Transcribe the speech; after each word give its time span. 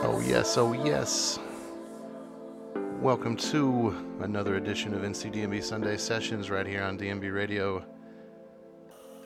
Oh, 0.00 0.20
yes, 0.26 0.56
oh, 0.56 0.72
yes. 0.72 1.38
Welcome 3.08 3.36
to 3.36 3.96
another 4.20 4.56
edition 4.56 4.92
of 4.92 5.00
NCDnB 5.00 5.64
Sunday 5.64 5.96
Sessions 5.96 6.50
right 6.50 6.66
here 6.66 6.82
on 6.82 6.98
DnB 6.98 7.32
Radio. 7.34 7.82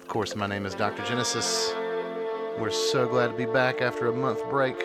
Of 0.01 0.07
course, 0.07 0.37
my 0.37 0.47
name 0.47 0.67
is 0.67 0.77
Dr. 0.77 1.05
Genesis. 1.05 1.73
We're 2.61 2.71
so 2.71 3.09
glad 3.09 3.33
to 3.33 3.37
be 3.37 3.45
back 3.45 3.81
after 3.83 4.07
a 4.07 4.13
month 4.13 4.49
break 4.49 4.81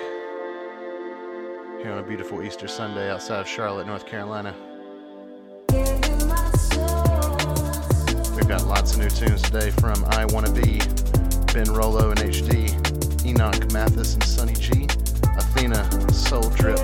here 1.78 1.92
on 1.92 2.00
a 2.00 2.04
beautiful 2.08 2.42
Easter 2.42 2.68
Sunday 2.68 3.12
outside 3.12 3.40
of 3.40 3.48
Charlotte, 3.48 3.86
North 3.86 4.08
Carolina. 4.08 4.56
We've 8.36 8.48
got 8.48 8.66
lots 8.66 8.94
of 8.94 8.98
new 8.98 9.10
tunes 9.12 9.44
today 9.44 9.70
from 9.70 10.04
I 10.06 10.26
Wanna 10.26 10.52
Be, 10.52 10.80
Ben 11.54 11.72
Rollo 11.72 12.10
and 12.10 12.20
HD, 12.20 12.74
Enoch 13.24 13.72
Mathis 13.72 14.16
and 14.16 14.24
Sunny 14.24 14.54
G, 14.54 14.88
Athena, 15.38 16.12
Soul 16.12 16.50
Drip, 16.50 16.80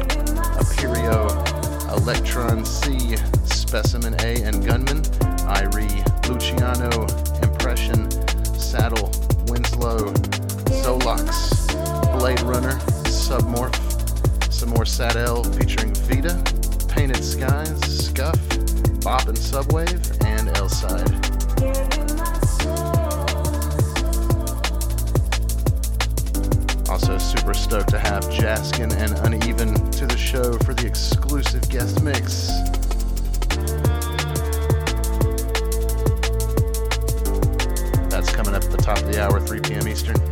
Aperio, 0.59 1.52
Electron 1.97 2.65
C, 2.65 3.15
Specimen 3.45 4.15
A 4.21 4.41
and 4.43 4.65
Gunman, 4.65 5.03
Irie, 5.47 6.27
Luciano, 6.27 6.89
Impression, 7.41 8.09
Sadell, 8.57 9.09
Winslow, 9.49 10.11
Zolox, 10.81 11.71
Blade 12.17 12.41
Runner, 12.41 12.77
Submorph, 13.05 14.51
some 14.51 14.69
more 14.69 14.85
Sadell 14.85 15.43
featuring 15.55 15.93
Vita, 15.93 16.41
Painted 16.87 17.23
Skies, 17.23 17.79
Scuff, 18.07 18.39
Bop 19.01 19.27
and 19.27 19.37
Subwave, 19.37 20.25
and 20.25 20.49
Elside. 20.57 21.92
Super 27.37 27.53
stoked 27.55 27.89
to 27.89 27.97
have 27.97 28.23
Jaskin 28.29 28.93
and 28.93 29.17
Uneven 29.25 29.89
to 29.91 30.05
the 30.05 30.15
show 30.15 30.53
for 30.59 30.75
the 30.75 30.85
exclusive 30.85 31.67
guest 31.67 32.03
mix. 32.03 32.47
That's 38.11 38.31
coming 38.31 38.53
up 38.53 38.63
at 38.63 38.69
the 38.69 38.77
top 38.77 38.99
of 38.99 39.11
the 39.11 39.19
hour, 39.19 39.39
3 39.39 39.61
p.m. 39.61 39.87
Eastern. 39.87 40.22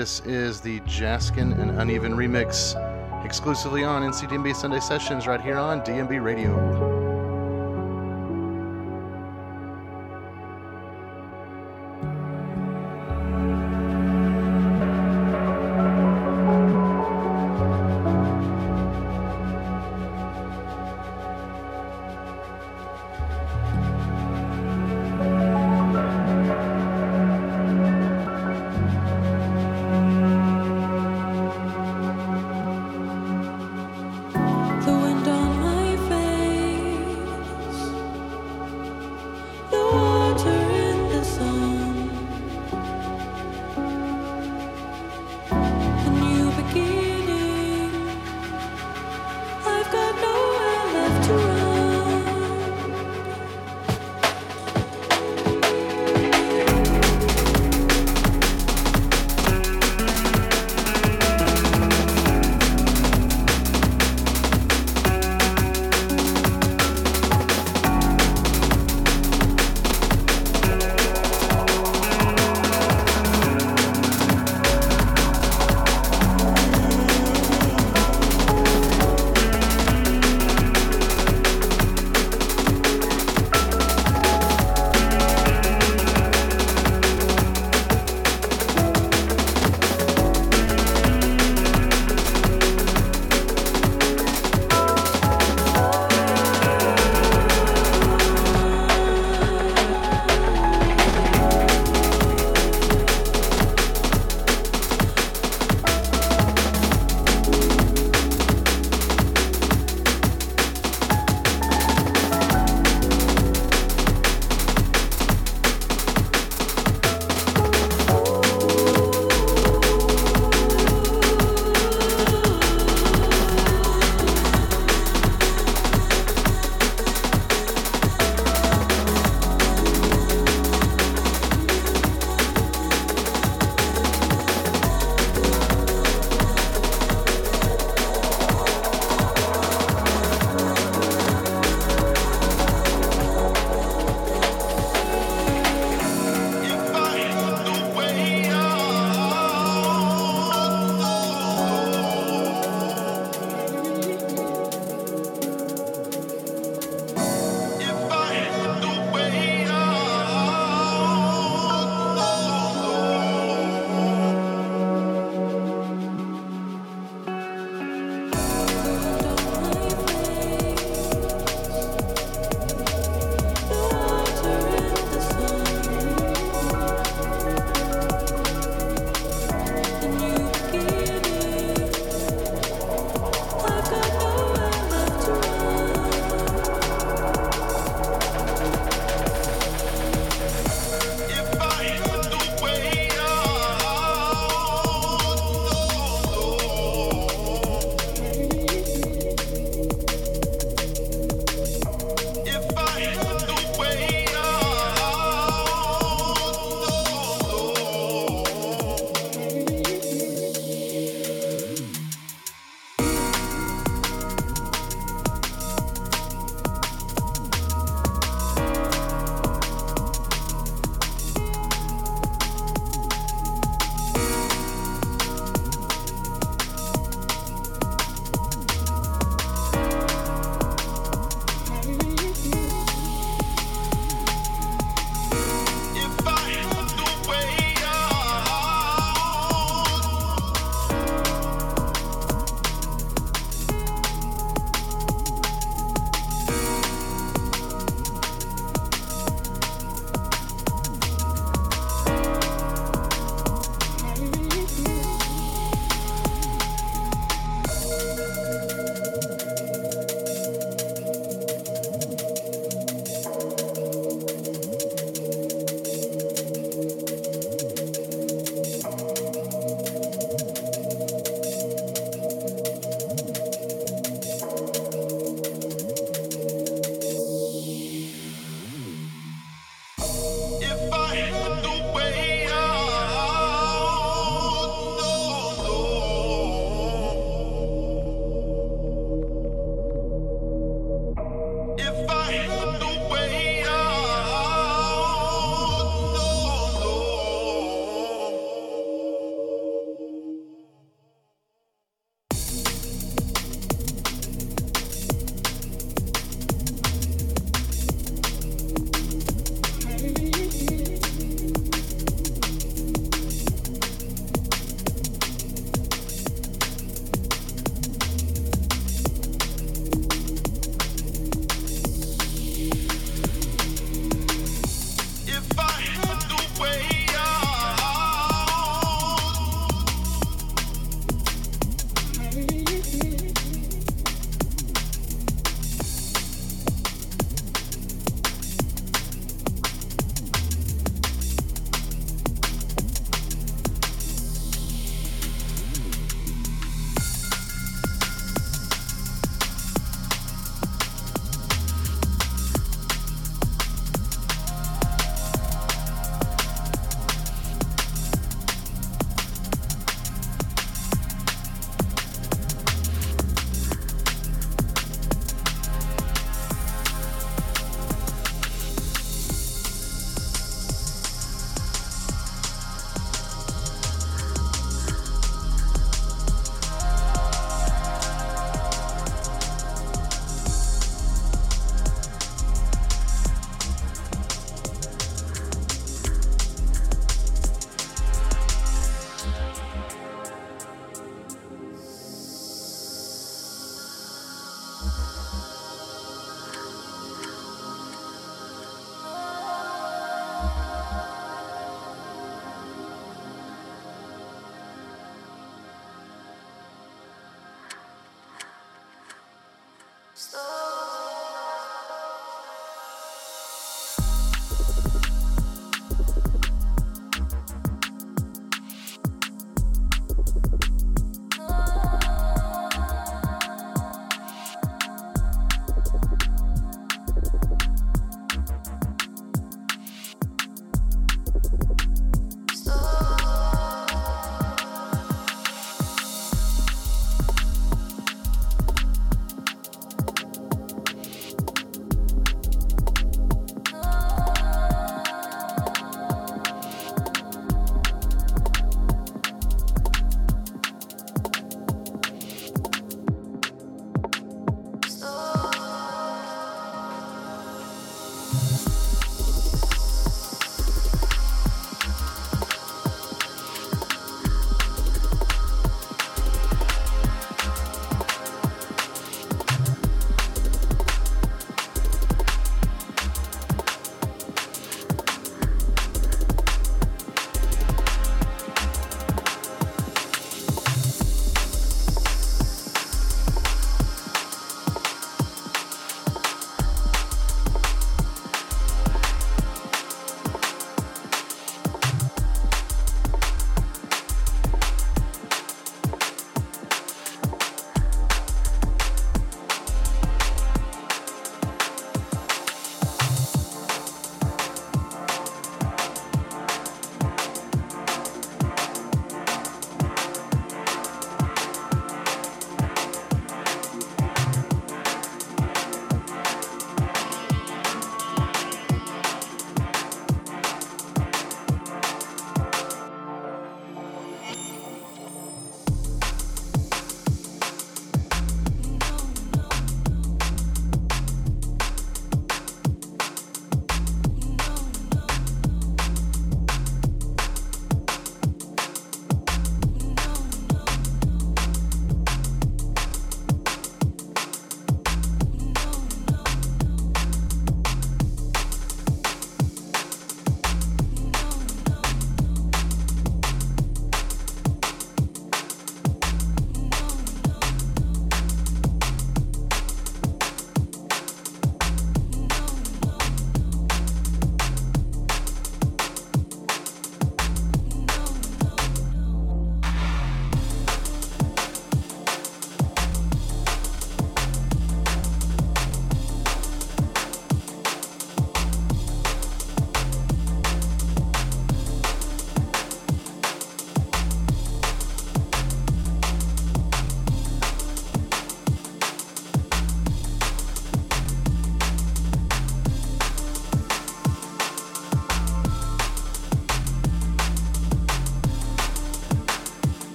This 0.00 0.20
is 0.20 0.62
the 0.62 0.80
Jaskin 0.86 1.60
and 1.60 1.78
Uneven 1.78 2.14
remix, 2.14 2.74
exclusively 3.22 3.84
on 3.84 4.00
NCDnB 4.02 4.56
Sunday 4.56 4.80
Sessions 4.80 5.26
right 5.26 5.42
here 5.42 5.58
on 5.58 5.82
DnB 5.82 6.24
Radio. 6.24 6.99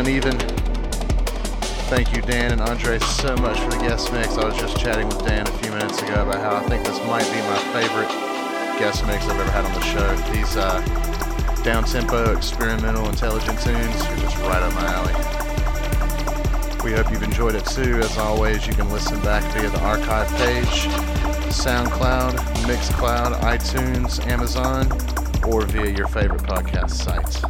Uneven. 0.00 0.38
Thank 1.90 2.16
you, 2.16 2.22
Dan 2.22 2.52
and 2.52 2.60
Andre, 2.62 2.98
so 3.00 3.36
much 3.36 3.60
for 3.60 3.68
the 3.68 3.76
guest 3.80 4.10
mix. 4.14 4.38
I 4.38 4.46
was 4.46 4.56
just 4.56 4.78
chatting 4.78 5.06
with 5.06 5.22
Dan 5.26 5.46
a 5.46 5.50
few 5.58 5.70
minutes 5.72 6.00
ago 6.00 6.22
about 6.22 6.40
how 6.40 6.56
I 6.56 6.66
think 6.70 6.86
this 6.86 6.96
might 7.04 7.24
be 7.24 7.38
my 7.42 7.58
favorite 7.74 8.08
guest 8.80 9.06
mix 9.06 9.26
I've 9.26 9.38
ever 9.38 9.50
had 9.50 9.66
on 9.66 9.74
the 9.74 9.82
show. 9.82 10.16
These 10.32 10.56
uh, 10.56 10.80
down 11.64 11.84
tempo, 11.84 12.34
experimental, 12.34 13.10
intelligent 13.10 13.60
tunes 13.60 13.94
are 14.00 14.16
just 14.16 14.38
right 14.38 14.62
up 14.62 14.72
my 14.72 14.86
alley. 14.86 15.12
We 16.82 16.92
hope 16.92 17.10
you've 17.12 17.22
enjoyed 17.22 17.54
it 17.54 17.66
too. 17.66 17.98
As 17.98 18.16
always, 18.16 18.66
you 18.66 18.72
can 18.72 18.88
listen 18.90 19.20
back 19.20 19.42
via 19.52 19.68
the 19.68 19.80
archive 19.80 20.28
page, 20.38 20.86
SoundCloud, 21.52 22.38
Mixcloud, 22.64 23.38
iTunes, 23.40 24.26
Amazon, 24.26 24.90
or 25.46 25.66
via 25.66 25.90
your 25.94 26.08
favorite 26.08 26.44
podcast 26.44 26.92
site. 26.92 27.49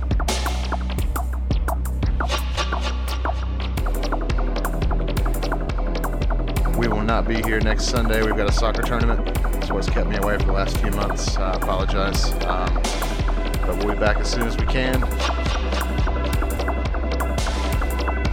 Not 7.11 7.27
be 7.27 7.43
here 7.43 7.59
next 7.59 7.87
Sunday. 7.87 8.23
We've 8.23 8.37
got 8.37 8.49
a 8.49 8.53
soccer 8.53 8.83
tournament. 8.83 9.37
It's 9.57 9.73
what's 9.73 9.91
kept 9.91 10.09
me 10.09 10.15
away 10.19 10.39
for 10.39 10.45
the 10.45 10.53
last 10.53 10.79
few 10.79 10.93
months. 10.93 11.37
I 11.37 11.55
apologize. 11.55 12.31
Um, 12.45 12.73
but 13.67 13.77
we'll 13.79 13.95
be 13.95 13.99
back 13.99 14.19
as 14.19 14.31
soon 14.31 14.47
as 14.47 14.57
we 14.57 14.65
can. 14.67 15.01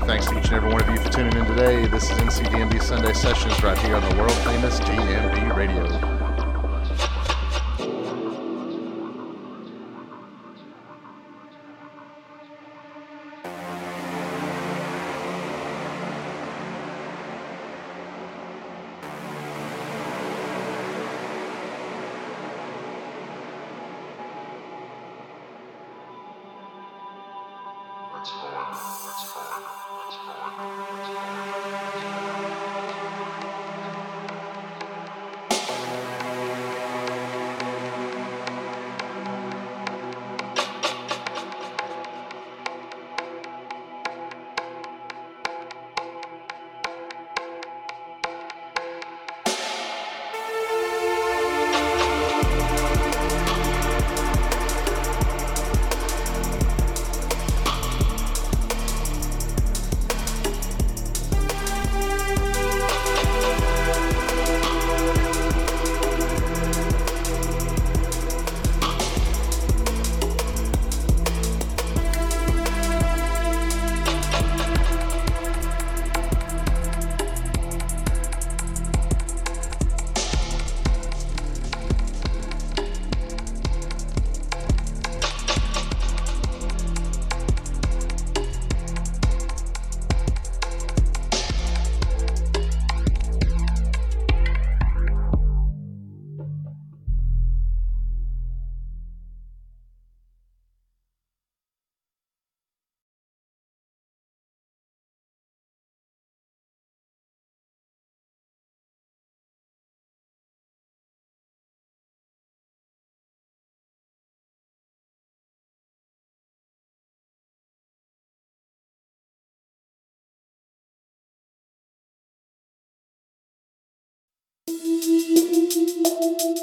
Thanks 0.06 0.28
to 0.28 0.38
each 0.38 0.46
and 0.46 0.54
every 0.54 0.72
one 0.72 0.84
of 0.84 0.90
you 0.90 0.98
for 0.98 1.10
tuning 1.10 1.36
in 1.36 1.46
today. 1.48 1.88
This 1.88 2.04
is 2.04 2.20
NCDnB 2.20 2.80
Sunday 2.84 3.14
Sessions 3.14 3.64
right 3.64 3.78
here 3.80 3.96
on 3.96 4.08
the 4.12 4.16
world 4.16 4.32
famous 4.32 4.80
DnB 4.82 5.56
Radio. 5.56 6.07